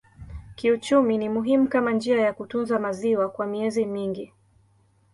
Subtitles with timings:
[0.55, 4.33] Kiuchumi ni muhimu kama njia ya kutunza maziwa kwa miezi mingi.